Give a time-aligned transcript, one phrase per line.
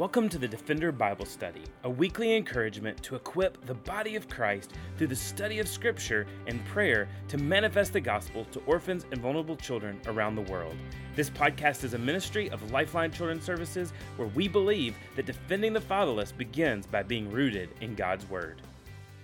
[0.00, 4.72] Welcome to the Defender Bible Study, a weekly encouragement to equip the body of Christ
[4.96, 9.56] through the study of Scripture and prayer to manifest the gospel to orphans and vulnerable
[9.56, 10.74] children around the world.
[11.16, 15.82] This podcast is a ministry of Lifeline Children's Services where we believe that defending the
[15.82, 18.62] fatherless begins by being rooted in God's Word.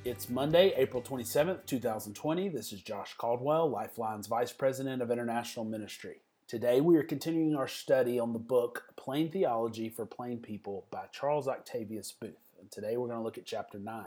[0.04, 2.50] It's Monday, April 27th, 2020.
[2.50, 6.20] This is Josh Caldwell, Lifeline's Vice President of International Ministry.
[6.48, 11.06] Today we are continuing our study on the book Plain Theology for Plain People by
[11.10, 12.34] Charles Octavius Boothe.
[12.60, 14.04] And today we're going to look at chapter 9.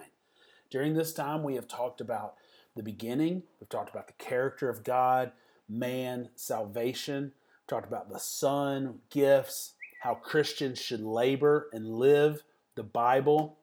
[0.69, 2.35] During this time, we have talked about
[2.77, 5.33] the beginning, we've talked about the character of God,
[5.67, 12.43] man, salvation, we've talked about the Son, gifts, how Christians should labor and live,
[12.75, 13.57] the Bible.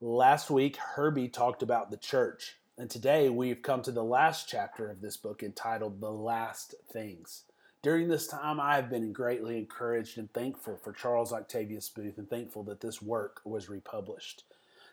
[0.00, 2.56] Last week, Herbie talked about the church.
[2.78, 7.42] And today we've come to the last chapter of this book entitled The Last Things.
[7.84, 12.30] During this time, I have been greatly encouraged and thankful for Charles Octavius Boothe and
[12.30, 14.44] thankful that this work was republished.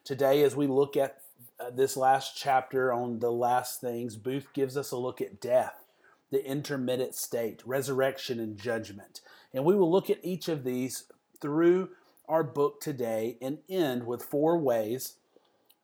[0.04, 1.22] Today, as we look at
[1.58, 5.86] uh, this last chapter on the last things, Boothe gives us a look at death,
[6.32, 9.22] the intermittent state, resurrection, and judgment.
[9.54, 11.06] And we will look at each of these
[11.40, 11.92] through
[12.28, 15.16] our book today and end with four ways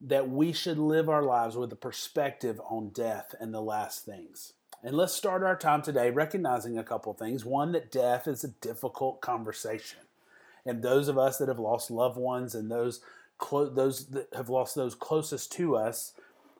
[0.01, 4.51] that we should live our lives with a perspective on death and the last things.
[4.83, 7.43] And let's start our time today recognizing a couple things.
[7.43, 9.99] One, that death is a difficult conversation.
[10.65, 13.01] And those of us that have lost loved ones and those,
[13.37, 16.13] clo- those that have lost those closest to us,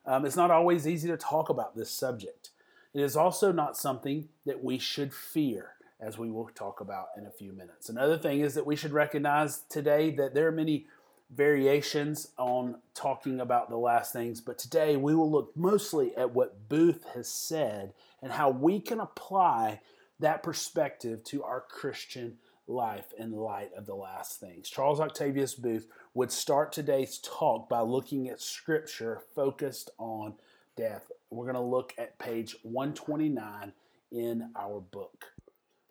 [0.05, 2.49] um, it's not always easy to talk about this subject.
[2.93, 7.25] It is also not something that we should fear, as we will talk about in
[7.27, 7.89] a few minutes.
[7.89, 10.87] Another thing is that we should recognize today that there are many
[11.29, 16.69] variations on talking about the last things, but today we will look mostly at what
[16.69, 19.81] Boothe has said and how we can apply
[20.19, 24.69] that perspective to our Christian life in light of the last things.
[24.69, 30.33] Charles Octavius Boothe would start today's talk by looking at scripture focused on
[30.75, 31.11] death.
[31.29, 33.73] We're going to look at page 129
[34.11, 35.25] in our book.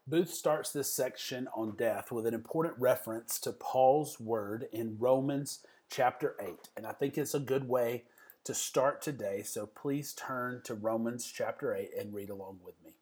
[0.09, 5.67] Boothe starts this section on death with an important reference to Paul's word in Romans
[5.91, 6.69] chapter 8.
[6.77, 8.05] And I think it's a good way
[8.45, 9.43] to start today.
[9.43, 12.93] So please turn to Romans chapter 8 and read along with me.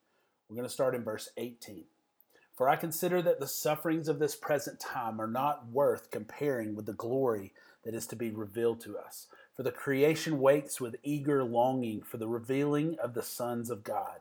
[0.49, 1.85] We're going to start in verse 18.
[2.57, 6.87] For I consider that the sufferings of this present time are not worth comparing with
[6.87, 7.53] the glory
[7.85, 9.27] that is to be revealed to us.
[9.55, 14.21] For the creation waits with eager longing for the revealing of the sons of God.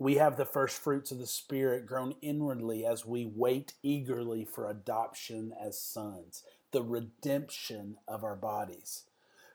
[0.00, 4.66] we have the first fruits of the Spirit grown inwardly as we wait eagerly for
[4.66, 9.02] adoption as sons, the redemption of our bodies.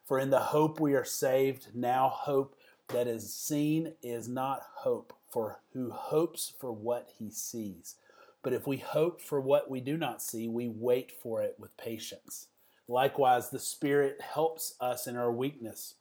[0.06, 2.56] For in the hope we are saved, now hope
[2.90, 7.96] that is seen is not hope, for who hopes for what he sees.
[8.44, 11.76] But if we hope for what we do not see, we wait for it with
[11.76, 12.50] patience.
[12.88, 15.96] Likewise, the Spirit helps us in our weakness,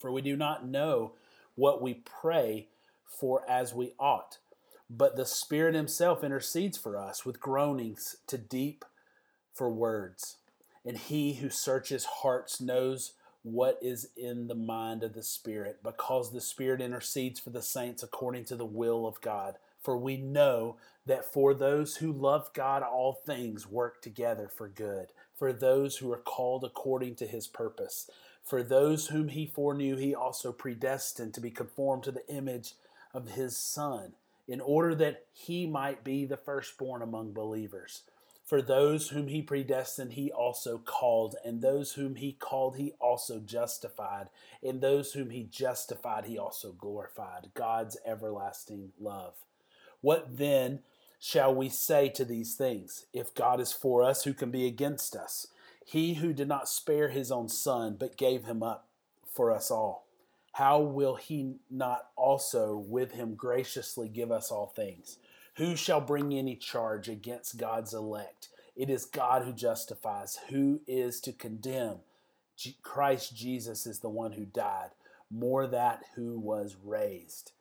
[0.00, 1.12] for we do not know
[1.54, 2.66] what we pray
[3.08, 4.38] for as we ought.
[4.90, 8.84] But the Spirit Himself intercedes for us with groanings too deep
[9.52, 10.36] for words.
[10.84, 16.32] And He who searches hearts knows what is in the mind of the Spirit, because
[16.32, 19.56] the Spirit intercedes for the saints according to the will of God.
[19.80, 20.76] For we know
[21.06, 26.10] that for those who love God, all things work together for good, for those who
[26.12, 28.10] are called according to His purpose.
[28.42, 32.74] For those whom He foreknew, He also predestined to be conformed to the image
[33.14, 34.12] of his Son,
[34.46, 38.02] in order that he might be the firstborn among believers.
[38.44, 43.40] For those whom he predestined, he also called, and those whom he called, he also
[43.40, 44.28] justified,
[44.62, 47.50] and those whom he justified, he also glorified.
[47.52, 49.34] God's everlasting love.
[50.00, 50.80] What then
[51.20, 53.04] shall we say to these things?
[53.12, 55.48] If God is for us, who can be against us?
[55.84, 58.86] He who did not spare his own son, but gave him up
[59.30, 60.07] for us all
[60.58, 65.18] how will he not also with him graciously give us all things?
[65.54, 68.48] Who shall bring any charge against God's elect?
[68.74, 70.40] It is God who justifies.
[70.50, 71.98] Who is to condemn?
[72.82, 74.90] Christ Jesus is the one who died,
[75.30, 77.52] more that who was raised,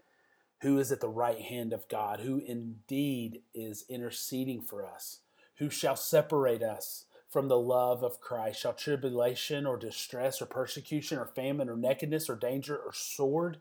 [0.62, 5.20] who is at the right hand of God, who indeed is interceding for us.
[5.58, 8.62] Who shall separate us from the love of Christ?
[8.62, 13.58] Shall tribulation or distress or persecution or famine or nakedness or danger or sword?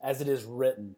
[0.00, 0.96] As it is written,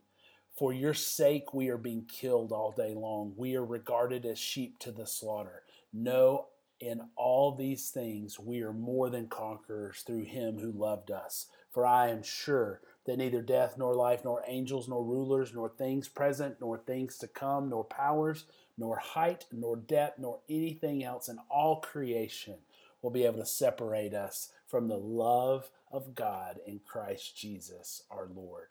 [0.56, 3.35] For your sake we are being killed all day long.
[3.37, 5.62] We are regarded as sheep to the slaughter.
[5.93, 6.47] No,
[6.81, 11.47] in all these things we are more than conquerors through him who loved us.
[11.71, 16.08] For I am sure that neither death nor life, nor angels, nor rulers, nor things
[16.08, 18.44] present, nor things to come, nor powers,
[18.76, 22.56] nor height, nor depth, nor anything else in all creation
[23.00, 28.28] will be able to separate us from the love of God in Christ Jesus our
[28.37, 28.69] Lord.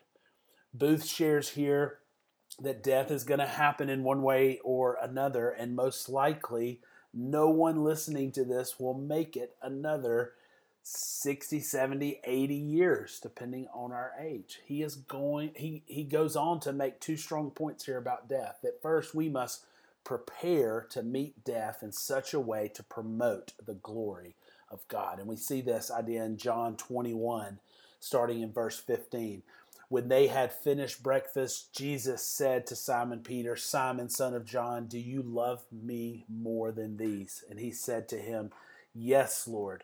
[0.71, 1.97] Boothe shares here
[2.61, 6.79] that death is going to happen in one way or another, and most likely,
[7.11, 10.33] no one listening to this will make it another
[10.89, 16.59] 60 70 80 years depending on our age he is going he he goes on
[16.61, 19.65] to make two strong points here about death that first we must
[20.07, 24.35] prepare to meet death in such a way to promote the glory
[24.71, 25.19] of God.
[25.19, 27.59] And we see this idea in John 21,
[27.99, 29.43] starting in verse 15.
[29.89, 34.97] When they had finished breakfast, Jesus said to Simon Peter, Simon, son of John, do
[34.97, 37.43] you love me more than these?
[37.49, 38.51] And he said to him,
[38.93, 39.83] Yes, Lord,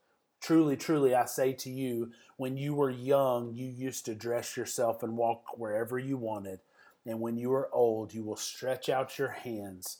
[0.41, 5.03] Truly, truly, I say to you, when you were young, you used to dress yourself
[5.03, 6.59] and walk wherever you wanted.
[7.05, 9.97] And when you are old, you will stretch out your hands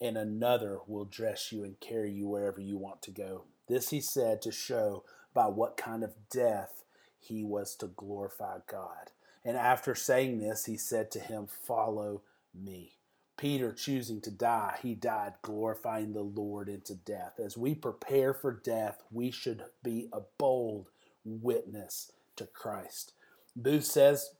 [0.00, 3.44] and another will dress you and carry you wherever you want to go.
[3.68, 5.04] This he said to show
[5.34, 6.84] by what kind of death
[7.18, 9.10] he was to glorify God.
[9.44, 12.22] And after saying this, he said to him, Follow
[12.54, 12.99] me.
[13.40, 17.40] Peter, choosing to die, he died glorifying the Lord into death.
[17.42, 20.90] As we prepare for death, we should be a bold
[21.24, 23.14] witness to Christ.
[23.56, 24.32] Boothe says,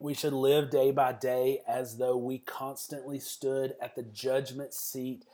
[0.00, 5.24] we should live day by day as though we constantly stood at the judgment seat,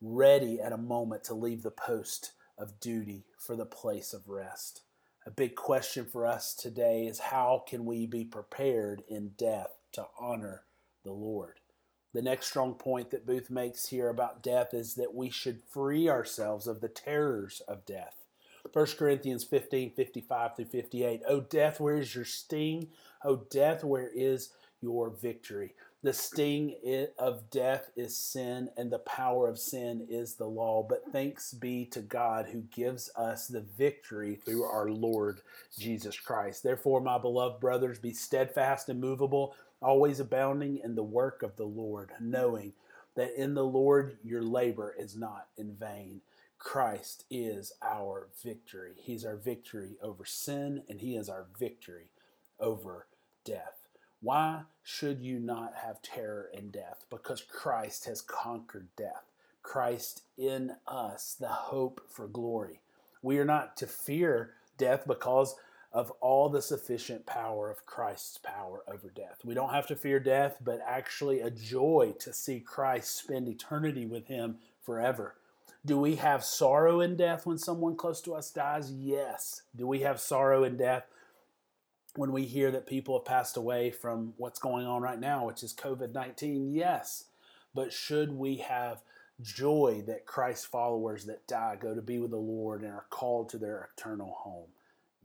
[0.00, 4.82] ready at a moment to leave the post of duty for the place of rest.
[5.26, 10.06] A big question for us today is how can we be prepared in death to
[10.20, 10.62] honor
[11.02, 11.54] the Lord?
[12.12, 16.08] The next strong point that Boothe makes here about death is that we should free
[16.08, 18.16] ourselves of the terrors of death.
[18.72, 21.22] 1 Corinthians 15 55 through 58.
[21.26, 22.88] Oh, death, where is your sting?
[23.24, 25.74] Oh, death, where is your victory?
[26.02, 26.76] The sting
[27.18, 30.82] of death is sin, and the power of sin is the law.
[30.82, 35.42] But thanks be to God who gives us the victory through our Lord
[35.78, 36.62] Jesus Christ.
[36.62, 41.64] Therefore, my beloved brothers, be steadfast and movable, always abounding in the work of the
[41.64, 42.72] Lord, knowing
[43.16, 46.20] that in the Lord your labor is not in vain.
[46.58, 48.92] Christ is our victory.
[48.96, 52.10] He's our victory over sin, and He is our victory
[52.58, 53.06] over
[53.44, 53.88] death.
[54.20, 57.06] Why should you not have terror in death?
[57.08, 59.24] Because Christ has conquered death.
[59.62, 62.80] Christ in us, the hope for glory.
[63.22, 65.54] We are not to fear death because
[65.92, 69.40] of all the sufficient power of Christ's power over death.
[69.44, 74.06] We don't have to fear death, but actually a joy to see Christ spend eternity
[74.06, 75.34] with Him forever.
[75.84, 78.92] Do we have sorrow in death when someone close to us dies?
[78.92, 79.62] Yes.
[79.74, 81.06] Do we have sorrow in death
[82.16, 85.62] when we hear that people have passed away from what's going on right now, which
[85.62, 86.72] is COVID 19?
[86.72, 87.24] Yes.
[87.74, 89.02] But should we have
[89.40, 93.48] joy that Christ's followers that die go to be with the Lord and are called
[93.50, 94.68] to their eternal home?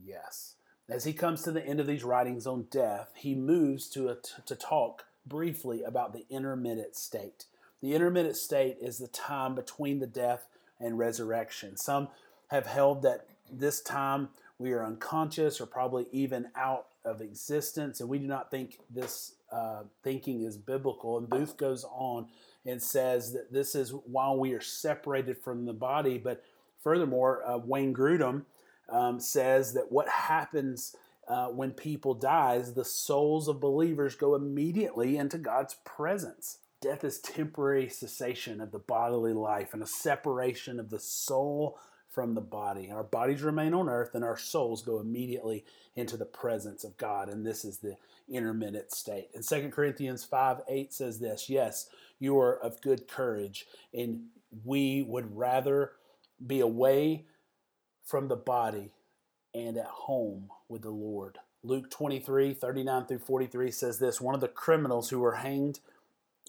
[0.06, 0.56] Yes.
[0.88, 4.56] As he comes to the end of these writings on death, he moves to, to
[4.56, 7.46] talk briefly about the intermittent state.
[7.82, 10.48] The intermittent state is the time between the death
[10.80, 11.78] and resurrection.
[11.78, 12.10] Some
[12.50, 18.10] have held that this time we are unconscious or probably even out of existence, and
[18.10, 21.18] we do not think this uh, thinking is biblical.
[21.18, 22.28] And Boothe goes on
[22.66, 26.44] and says that this is while we are separated from the body, but
[26.84, 28.44] furthermore, uh, Wayne Grudem
[28.90, 30.96] um, says that what happens
[31.28, 36.60] uh, when people die is the souls of believers go immediately into God's presence.
[36.82, 41.80] Death is temporary cessation of the bodily life and a separation of the soul
[42.12, 42.92] from the body.
[42.92, 45.66] Our bodies remain on earth and our souls go immediately
[45.96, 47.28] into the presence of God.
[47.28, 47.98] And this is the
[48.30, 49.30] intermittent state.
[49.34, 51.90] And 2 Corinthians 5 8 says this Yes,
[52.20, 54.26] you are of good courage, and
[54.64, 55.92] we would rather
[56.46, 57.26] be away
[58.06, 58.92] from the body
[59.54, 61.40] and at home with the Lord.
[61.64, 65.80] Luke 23, 39 through 43 says this One of the criminals who were hanged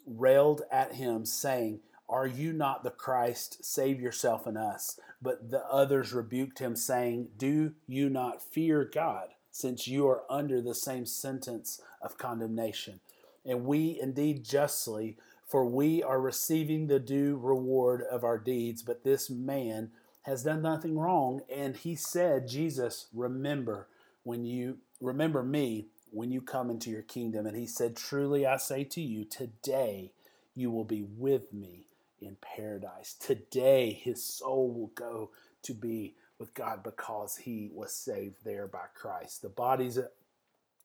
[0.07, 3.65] railed at him, saying, Are you not the Christ?
[3.65, 5.01] Save yourself and us.
[5.23, 10.61] But the others rebuked him, saying, Do you not fear God, since you are under
[10.61, 13.01] the same sentence of condemnation?
[13.45, 19.05] And we indeed justly, for we are receiving the due reward of our deeds, but
[19.05, 19.93] this man
[20.27, 21.41] has done nothing wrong.
[21.55, 23.87] And he said, Jesus, remember
[24.25, 27.47] when you remember me when you come into your kingdom.
[27.47, 30.13] And he said, Truly I say to you, today
[30.55, 31.87] you will be with me
[32.21, 33.15] in paradise.
[33.15, 35.31] Today his soul will go
[35.63, 39.43] to be with God because he was saved there by Christ.
[39.43, 39.99] The bodies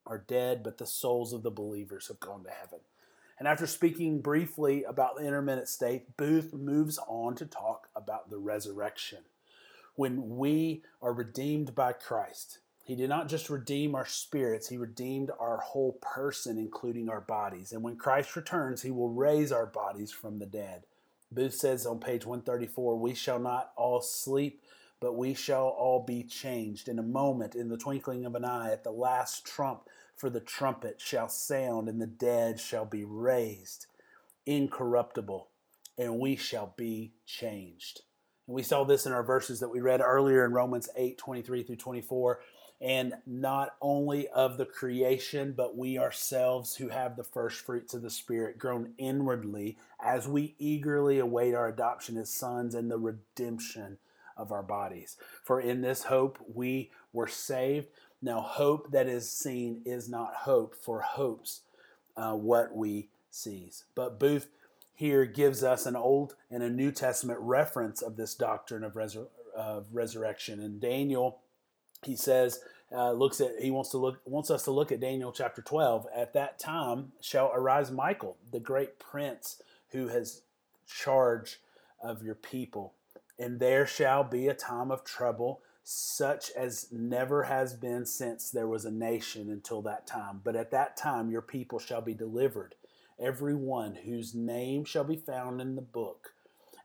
[0.05, 2.79] are dead, but the souls of the believers have gone to heaven.
[3.39, 8.37] And after speaking briefly about the intermittent state, Boothe moves on to talk about the
[8.37, 9.17] resurrection.
[9.95, 15.31] When we are redeemed by Christ, he did not just redeem our spirits, He redeemed
[15.39, 17.71] our whole person, including our bodies.
[17.71, 20.83] And when Christ returns, He will raise our bodies from the dead.
[21.31, 24.61] Boothe says on page 134 We shall not all sleep,
[24.99, 28.71] but we shall all be changed in a moment, in the twinkling of an eye,
[28.71, 33.85] at the last trump, for the trumpet shall sound, and the dead shall be raised
[34.45, 35.47] incorruptible,
[35.97, 38.01] and we shall be changed.
[38.51, 41.63] And we saw this in our verses that we read earlier in Romans 8 23
[41.63, 42.41] through 24
[42.81, 48.01] and not only of the creation, but we ourselves who have the first fruits of
[48.01, 53.99] the Spirit grown inwardly as we eagerly await our adoption as sons and the redemption
[54.35, 55.15] of our bodies.
[55.45, 57.87] For in this hope we were saved.
[58.21, 61.61] Now, hope that is seen is not hope, for hopes
[62.17, 63.85] uh, what we sees.
[63.95, 64.47] But Boothe
[65.01, 69.29] here gives us an Old and a New Testament reference of this doctrine of, resur-
[69.57, 70.59] of resurrection.
[70.59, 71.39] And Daniel
[72.03, 72.59] he says
[72.91, 76.05] uh, looks at he wants to look wants us to look at Daniel chapter 12
[76.15, 80.43] at that time shall arise Michael the great prince who has
[80.85, 81.59] charge
[82.03, 82.93] of your people.
[83.39, 88.67] And there shall be a time of trouble such as never has been since there
[88.67, 90.41] was a nation until that time.
[90.43, 92.75] But at that time your people shall be delivered
[93.21, 96.33] every one whose name shall be found in the book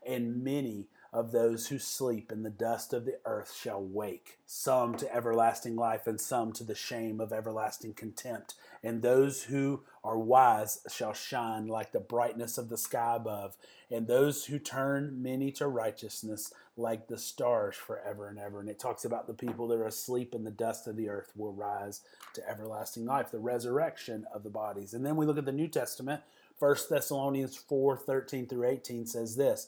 [0.05, 4.95] and many of those who sleep in the dust of the earth shall wake, some
[4.95, 8.55] to everlasting life, and some to the shame of everlasting contempt.
[8.83, 13.55] And those who are wise shall shine like the brightness of the sky above,
[13.89, 18.59] and those who turn many to righteousness like the stars forever and ever.
[18.59, 21.31] And it talks about the people that are asleep in the dust of the earth
[21.35, 22.01] will rise
[22.33, 24.93] to everlasting life, the resurrection of the bodies.
[24.93, 26.21] And then we look at the New Testament.
[26.59, 29.67] 1 Thessalonians 4 13 through 18 says this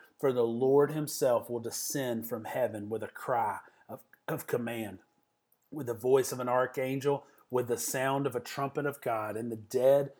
[0.21, 3.57] For the Lord himself will descend from heaven with a cry
[3.89, 4.99] of, of command,
[5.71, 9.51] with the voice of an archangel, with the sound of a trumpet of God, and
[9.51, 10.11] the dead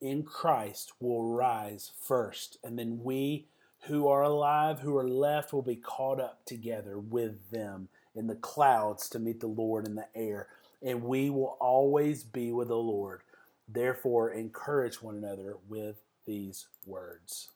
[0.00, 2.56] in Christ will rise first.
[2.64, 3.48] And then we
[3.80, 8.36] who are alive, who are left, will be caught up together with them in the
[8.36, 10.48] clouds to meet the Lord in the air.
[10.82, 13.20] And we will always be with the Lord.
[13.68, 17.50] Therefore, encourage one another with these words.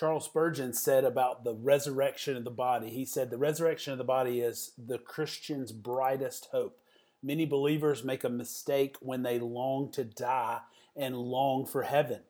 [0.00, 2.88] Charles Spurgeon said about the resurrection of the body.
[2.88, 6.78] He said, The resurrection of the body is the Christian's brightest hope.
[7.22, 10.60] Many believers make a mistake when they long to die
[10.96, 12.20] and long for heaven.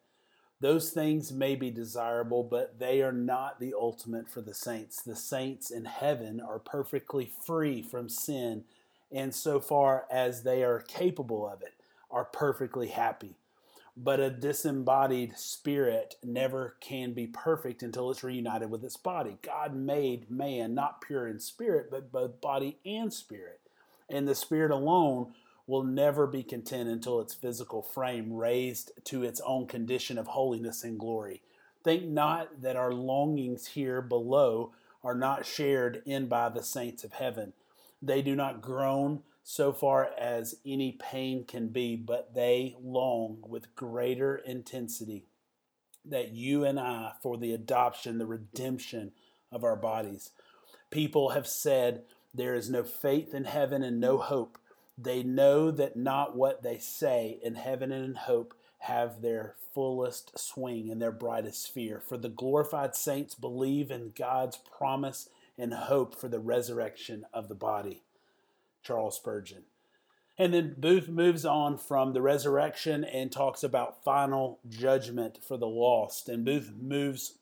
[0.59, 5.01] Those things may be desirable, but they are not the ultimate for the saints.
[5.01, 8.65] The saints in heaven are perfectly free from sin,
[9.13, 11.75] and so far as they are capable of it,
[12.11, 13.37] are perfectly happy
[13.97, 19.39] but a disembodied spirit never can be perfect until it's reunited with its body.
[19.43, 23.61] God made man not pure in spirit, but both body and spirit.
[24.09, 25.35] And the spirit alone
[25.67, 30.83] will never be content until its physical frame raised to its own condition of holiness
[30.83, 31.43] and glory.
[31.85, 37.13] Think not that our longings here below are not shared in by the saints of
[37.13, 37.53] heaven.
[38.03, 43.75] They do not groan so far as any pain can be, but they long with
[43.75, 45.27] greater intensity
[46.05, 49.13] that you and I, for the adoption, the redemption
[49.53, 50.31] of our bodies.
[50.91, 54.59] People have said There is no faith in heaven and no hope.
[54.97, 60.39] They know that not what they say in heaven and in hope have their fullest
[60.39, 62.03] swing in their brightest sphere.
[62.07, 65.29] For the glorified saints believe in God's promise
[65.61, 68.03] and hope for the resurrection of the body.
[68.83, 69.65] Charles Spurgeon.
[70.39, 75.69] And then Boothe moves on from the resurrection and talks about final judgment for the
[75.69, 76.31] lost.
[76.31, 77.35] And Boothe moves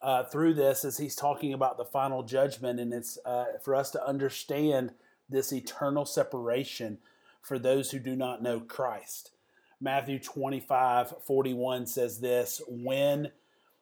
[0.00, 3.90] uh, through this as he's talking about the final judgment, and it's uh, for us
[3.90, 4.92] to understand
[5.28, 6.98] this eternal separation
[7.42, 9.32] for those who do not know Christ.
[9.80, 13.32] Matthew 25 41 says this When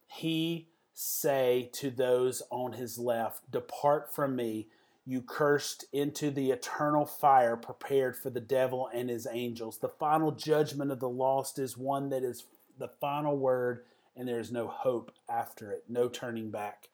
[0.07, 4.68] he say to those on his left, Depart from me,
[5.04, 9.78] you cursed, into the eternal fire prepared for the devil and his angels.
[9.78, 12.44] The final judgment of the lost is one that is
[12.78, 13.84] the final word,
[14.16, 16.88] and there is no hope after it, no turning back.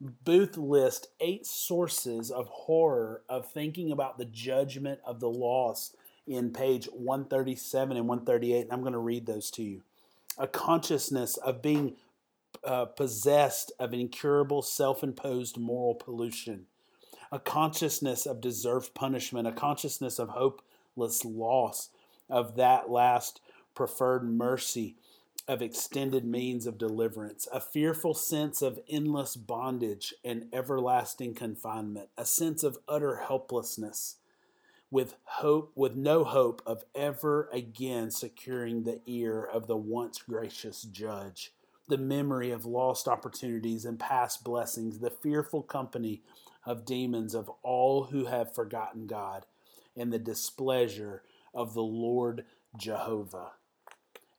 [0.00, 6.52] Boothe lists eight sources of horror of thinking about the judgment of the lost in
[6.52, 9.82] page 137 and 138, and I'm going to read those to you.
[10.38, 11.94] A consciousness of being
[12.64, 16.66] uh, possessed of incurable self imposed moral pollution,
[17.30, 21.90] a consciousness of deserved punishment, a consciousness of hopeless loss,
[22.28, 23.40] of that last
[23.74, 24.96] preferred mercy,
[25.48, 32.24] of extended means of deliverance, a fearful sense of endless bondage and everlasting confinement, a
[32.24, 34.16] sense of utter helplessness
[34.92, 40.82] with hope with no hope of ever again securing the ear of the once gracious
[40.82, 41.52] judge
[41.92, 46.22] the memory of lost opportunities and past blessings the fearful company
[46.64, 49.44] of demons of all who have forgotten god
[49.94, 51.22] and the displeasure
[51.52, 52.46] of the lord
[52.78, 53.50] jehovah.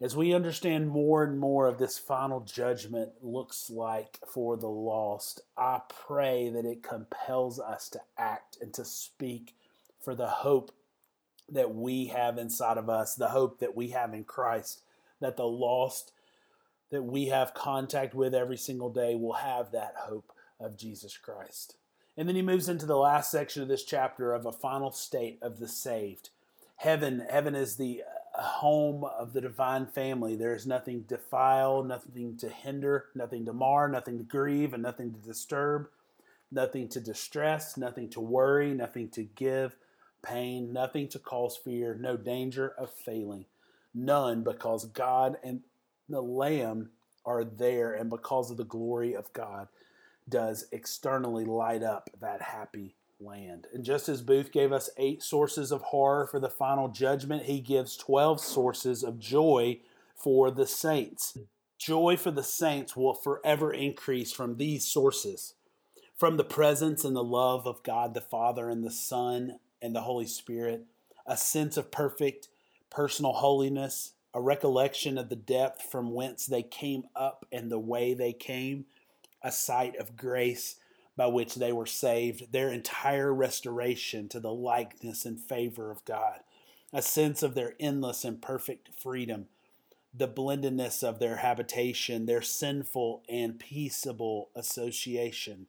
[0.02, 5.42] As we understand more and more of this final judgment looks like for the lost
[5.56, 9.54] i pray that it compels us to act and to speak
[10.02, 10.72] for the hope
[11.48, 14.82] that we have inside of us, the hope that we have in Christ,
[15.20, 16.14] that the lost
[16.94, 21.76] that we have contact with every single day will have that hope of Jesus Christ.
[22.16, 25.40] And then he moves into the last section of this chapter of a final state
[25.42, 26.30] of the saved.
[26.78, 28.04] Heaven, heaven is the
[28.38, 30.36] uh, home of the divine family.
[30.36, 35.14] There is nothing defile, nothing to hinder, nothing to mar, nothing to grieve, and nothing
[35.14, 35.88] to disturb,
[36.52, 39.76] nothing to distress, nothing to worry, nothing to give
[40.24, 43.46] pain, nothing to cause fear, no danger of failing.
[43.94, 45.62] None because God and
[46.10, 46.92] the Lamb
[47.26, 49.68] are there, and because of the glory of God,
[50.28, 53.68] does externally light up that happy land.
[53.74, 57.60] And just as Boothe gave us eight sources of horror for the final judgment, he
[57.60, 59.80] gives 12 sources of joy
[60.16, 61.38] for the saints.
[61.78, 65.56] Joy for the saints will forever increase from these sources
[66.24, 70.02] from the presence and the love of God the Father and the Son and the
[70.02, 70.86] Holy Spirit,
[71.26, 72.48] a sense of perfect
[72.90, 78.14] personal holiness, a recollection of the depth from whence they came up and the way
[78.14, 78.86] they came,
[79.44, 80.78] a sight of grace
[81.16, 86.40] by which they were saved, their entire restoration to the likeness and favor of God,
[86.92, 89.46] a sense of their endless and perfect freedom,
[90.12, 95.68] the blendedness of their habitation, their sinful and peaceable association,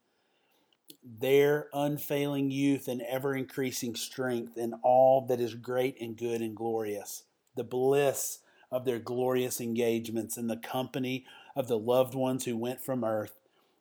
[1.03, 6.57] their unfailing youth and ever increasing strength in all that is great and good and
[6.57, 7.25] glorious,
[7.57, 8.39] the bliss
[8.75, 13.39] of their glorious engagements in the company of the loved ones who went from earth.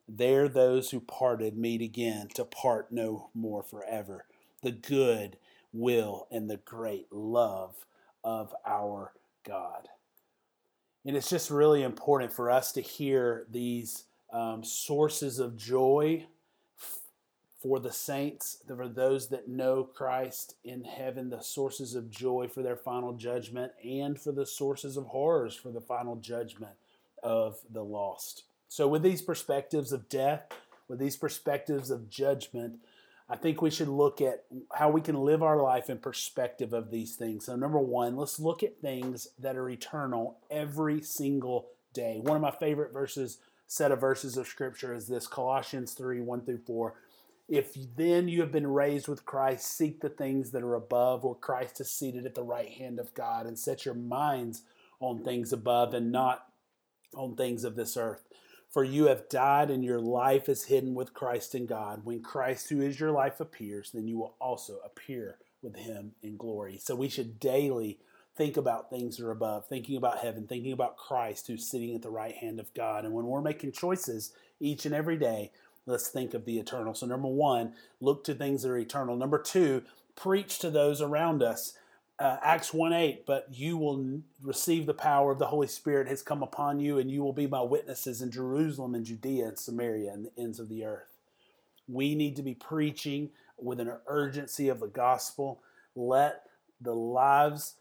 [0.08, 4.26] There, those who parted meet again to part no more forever.
[4.62, 5.38] The good
[5.74, 7.88] will and the great love
[8.24, 9.88] of our God.
[11.04, 16.28] And it's just really important for us to hear these um, sources of joy
[17.64, 22.62] for the saints, for those that know Christ in heaven, the sources of joy for
[22.62, 26.74] their final judgment, and for the sources of horrors for the final judgment
[27.24, 28.44] of the lost.
[28.68, 30.52] So, with these perspectives of death,
[30.90, 32.80] with these perspectives of judgment,
[33.30, 36.92] I think we should look at how we can live our life in perspective of
[36.92, 37.46] these things.
[37.46, 42.20] So, number one, let's look at things that are eternal every single day.
[42.22, 46.42] One of my favorite verses, set of verses of scripture, is this Colossians 3 1
[46.42, 46.96] through 4
[47.50, 51.36] if then you have been raised with Christ, seek the things that are above, where
[51.36, 54.64] Christ is seated at the right hand of God, and set your minds
[55.00, 56.48] on things above and not
[57.16, 58.24] on things of this earth.
[58.70, 62.02] For you have died, and your life is hidden with Christ in God.
[62.06, 66.38] When Christ, who is your life, appears, then you will also appear with him in
[66.38, 66.80] glory.
[66.80, 68.00] So we should daily
[68.36, 72.02] think about things that are above, thinking about heaven, thinking about Christ, who's sitting at
[72.02, 73.06] the right hand of God.
[73.06, 75.52] And when we're making choices each and every day,
[75.86, 76.94] let's think of the eternal.
[76.94, 79.16] So, number one, look to things that are eternal.
[79.16, 79.84] Number two,
[80.16, 81.74] preach to those around us.
[82.20, 86.22] Uh, Acts 1 8, but you will receive the power of the Holy Spirit has
[86.22, 90.14] come upon you, and you will be my witnesses in Jerusalem and Judea and Samaria
[90.14, 91.18] and the ends of the earth.
[91.88, 95.62] We need to be preaching with an urgency of the gospel.
[95.96, 96.44] Let
[96.80, 97.76] the lives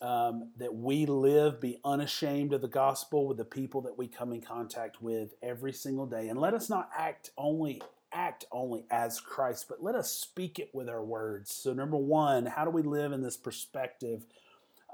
[0.00, 4.32] um, that we live be unashamed of the gospel with the people that we come
[4.32, 6.28] in contact with every single day.
[6.28, 10.70] And let us not act only act only as Christ, but let us speak it
[10.72, 11.54] with our words.
[11.54, 14.24] So, number one, how do we live in this perspective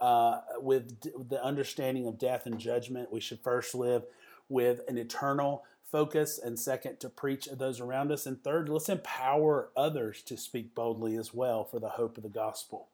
[0.00, 3.12] uh, with d- the understanding of death and judgment?
[3.12, 4.04] We should first live
[4.48, 9.70] with an eternal focus, and second, to preach those around us, and third, let's empower
[9.76, 12.88] others to speak boldly as well for the hope of the gospel.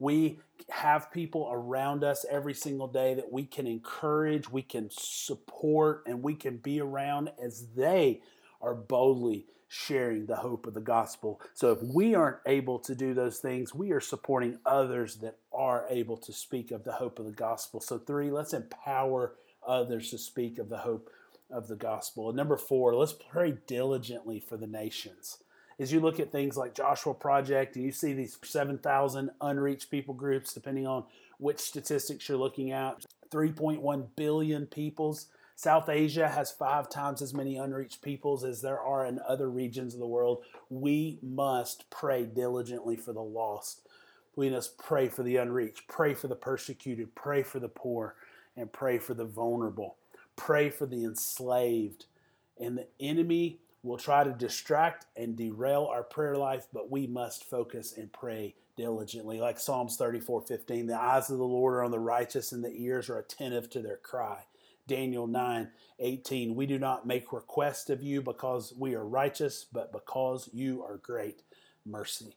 [0.00, 6.02] We have people around us every single day that we can encourage, we can support,
[6.06, 8.22] and we can be around as they
[8.60, 11.40] are boldly sharing the hope of the gospel.
[11.54, 15.86] So if we aren't able to do those things, we are supporting others that are
[15.88, 17.80] able to speak of the hope of the gospel.
[17.80, 19.34] So, three, let's empower
[19.66, 21.08] others to speak of the hope
[21.50, 22.28] of the gospel.
[22.28, 25.38] And number four, let's pray diligently for the nations.
[25.80, 30.14] As you look at things like Joshua Project and you see these 7,000 unreached people
[30.14, 31.04] groups, depending on
[31.38, 35.26] which statistics you're looking at, 3.1 billion peoples
[35.60, 39.92] South Asia has five times as many unreached peoples as there are in other regions
[39.92, 40.42] of the world.
[40.70, 43.86] We must pray diligently for the lost.
[44.36, 48.14] We must pray for the unreached, pray for the persecuted, pray for the poor,
[48.56, 49.96] and pray for the vulnerable.
[50.34, 52.06] Pray for the enslaved.
[52.58, 57.48] And the enemy will try to distract and derail our prayer life, but we must
[57.48, 59.40] focus and pray diligently.
[59.40, 62.74] Like Psalms 34 15, the eyes of the Lord are on the righteous, and the
[62.74, 64.44] ears are attentive to their cry.
[64.86, 66.54] Daniel 9 18.
[66.54, 70.96] We do not make request of you because we are righteous, but because you are
[70.96, 71.42] great
[71.86, 72.36] mercy.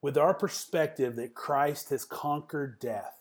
[0.00, 3.16] With our perspective that Christ has conquered death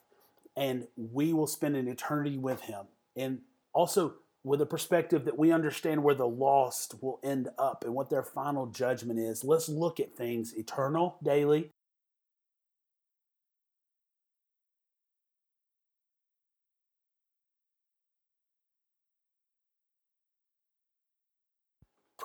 [0.55, 3.41] and we will spend an eternity with him, and
[3.73, 4.15] also
[4.45, 8.23] with a perspective that we understand where the lost will end up and what their
[8.23, 11.71] final judgment is, let's look at things eternal daily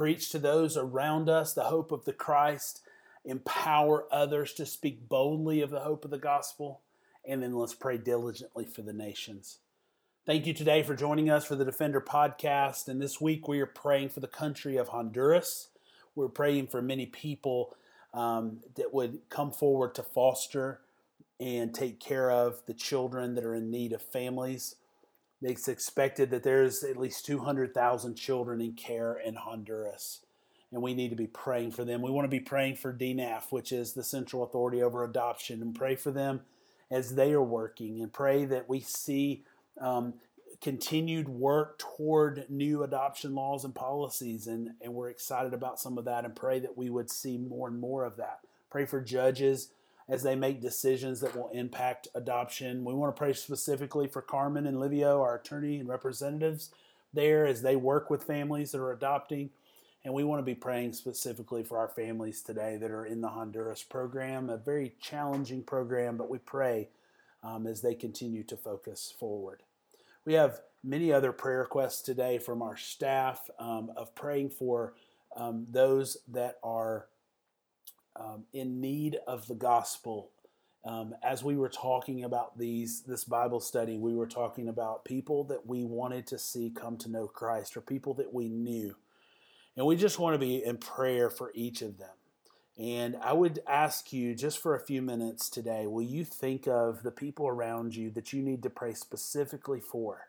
[0.00, 2.80] preach to those around us the hope of the Christ,
[3.24, 6.80] empower others to speak boldly of the hope of the gospel,
[7.26, 9.58] and then let's pray diligently for the nations.
[10.30, 12.86] Thank you today for joining us for the Defender podcast.
[12.86, 15.70] And this week we are praying for the country of Honduras.
[16.14, 17.74] We're praying for many people
[18.14, 20.82] um, that would come forward to foster
[21.40, 24.76] and take care of the children that are in need of families.
[25.42, 30.20] It's expected that there's at least 200,000 children in care in Honduras,
[30.70, 32.02] and we need to be praying for them.
[32.02, 35.74] We want to be praying for DNAF, which is the Central Authority over Adoption, and
[35.74, 36.42] pray for them
[36.88, 39.42] as they are working, and pray that we see
[39.80, 40.14] um,
[40.60, 46.04] continued work toward new adoption laws and policies, and, and we're excited about some of
[46.04, 48.40] that, and pray that we would see more and more of that.
[48.70, 49.70] Pray for judges
[50.08, 52.84] as they make decisions that will impact adoption.
[52.84, 56.70] We want to pray specifically for Carmen and Livio, our attorney and representatives
[57.14, 59.50] there, as they work with families that are adopting.
[60.04, 63.28] And we want to be praying specifically for our families today that are in the
[63.28, 66.88] Honduras program, a very challenging program, but we pray
[67.42, 69.62] um, as they continue to focus forward.
[70.30, 74.94] We have many other prayer requests today from our staff um, of praying for
[75.34, 77.08] um, those that are
[78.14, 80.30] um, in need of the gospel.
[80.84, 85.42] Um, as we were talking about these this Bible study, we were talking about people
[85.46, 88.94] that we wanted to see come to know Christ, or people that we knew,
[89.76, 92.19] and we just want to be in prayer for each of them.
[92.80, 97.02] And I would ask you just for a few minutes today, will you think of
[97.02, 100.28] the people around you that you need to pray specifically for?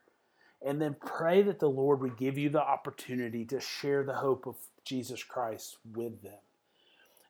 [0.62, 4.46] And then pray that the Lord would give you the opportunity to share the hope
[4.46, 6.40] of Jesus Christ with them.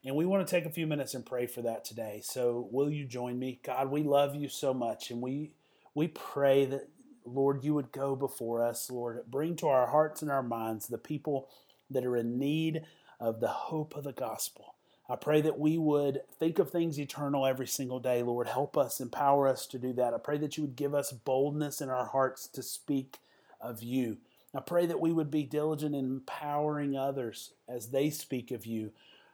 [0.04, 2.22] And we want to take a few minutes and pray for that today.
[2.24, 3.60] So will you join me?
[3.64, 5.52] God, we love you so much and we
[5.94, 6.88] we pray that
[7.26, 10.98] Lord you would go before us, Lord, bring to our hearts and our minds the
[10.98, 11.48] people
[11.92, 12.82] that are in need
[13.20, 14.71] of the hope of the gospel.
[15.12, 18.48] I pray that we would think of things eternal every single day, Lord.
[18.48, 20.14] Help us, empower us to do that.
[20.14, 23.18] I pray that you would give us boldness in our hearts to speak
[23.60, 24.20] of you.
[24.56, 28.94] I pray that we would be diligent in empowering others as they speak of you.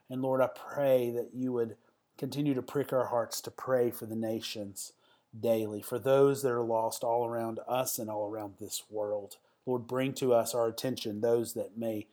[0.10, 1.78] And Lord, I pray that you would
[2.18, 4.94] continue to prick our hearts to pray for the nations
[5.40, 9.38] daily, for those that are lost all around us and all around this world.
[9.68, 12.08] Lord, bring to us our attention those that may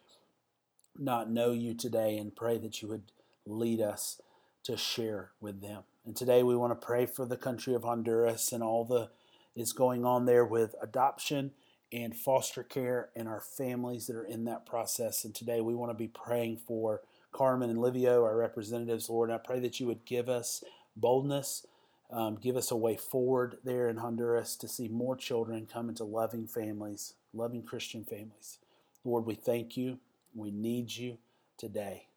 [0.99, 3.05] not know you today and pray that you would
[3.47, 4.21] lead us
[4.65, 5.83] to share with them.
[6.05, 9.11] And today we want to pray for the country of Honduras and all the
[9.55, 11.53] is going on there with adoption
[11.93, 15.25] and foster care and our families that are in that process.
[15.25, 17.03] And today we want to be praying for
[17.33, 19.31] Carmen and Livio, our representatives, Lord.
[19.31, 20.65] I pray that you would give us
[20.97, 21.67] boldness,
[22.11, 26.05] um, give us a way forward there in Honduras to see more children come into
[26.05, 28.59] loving families, loving Christian families.
[29.05, 29.99] Lord, we thank you.
[30.35, 31.19] We need you
[31.59, 32.09] today.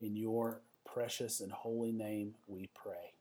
[0.00, 0.60] In your
[0.96, 3.12] precious and holy name we pray.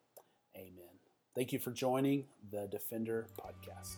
[0.55, 0.95] Amen.
[1.35, 3.97] Thank you for joining the Defender podcast.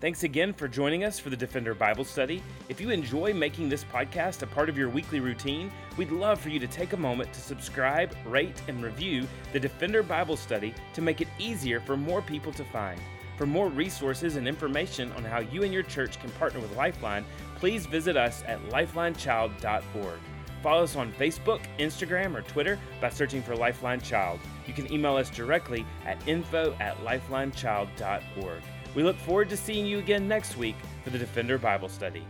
[0.00, 2.42] Thanks again for joining us for the Defender Bible Study.
[2.70, 6.48] If you enjoy making this podcast a part of your weekly routine, we'd love for
[6.48, 11.02] you to take a moment to subscribe, rate, and review the Defender Bible Study to
[11.02, 12.98] make it easier for more people to find.
[13.36, 17.26] For more resources and information on how you and your church can partner with Lifeline,
[17.56, 20.20] please visit us at lifelinechild.org.
[20.62, 24.38] Follow us on Facebook, Instagram, or Twitter by searching for Lifeline Child.
[24.66, 28.62] You can email us directly at info at lifelinechild.org.
[28.94, 32.24] We look forward to seeing you again next week for the Defender Bible Study.